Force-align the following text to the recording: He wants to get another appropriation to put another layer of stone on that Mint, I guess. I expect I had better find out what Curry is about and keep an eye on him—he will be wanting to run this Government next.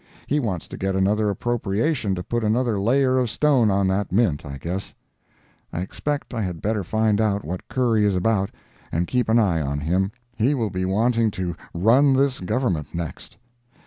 He 0.25 0.39
wants 0.39 0.67
to 0.69 0.77
get 0.79 0.95
another 0.95 1.29
appropriation 1.29 2.15
to 2.15 2.23
put 2.23 2.43
another 2.43 2.79
layer 2.79 3.19
of 3.19 3.29
stone 3.29 3.69
on 3.69 3.87
that 3.89 4.11
Mint, 4.11 4.47
I 4.47 4.57
guess. 4.57 4.95
I 5.71 5.81
expect 5.81 6.33
I 6.33 6.41
had 6.41 6.59
better 6.59 6.83
find 6.83 7.21
out 7.21 7.45
what 7.45 7.67
Curry 7.67 8.03
is 8.03 8.15
about 8.15 8.49
and 8.91 9.05
keep 9.05 9.29
an 9.29 9.37
eye 9.37 9.61
on 9.61 9.79
him—he 9.79 10.55
will 10.55 10.71
be 10.71 10.85
wanting 10.85 11.29
to 11.37 11.55
run 11.71 12.13
this 12.13 12.39
Government 12.39 12.95
next. 12.95 13.37